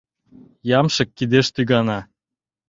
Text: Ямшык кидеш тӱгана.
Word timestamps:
Ямшык 0.79 1.09
кидеш 1.17 1.47
тӱгана. 1.55 1.99